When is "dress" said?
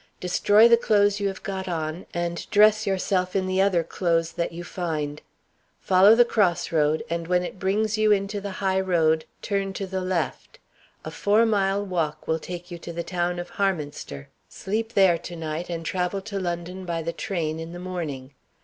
2.49-2.87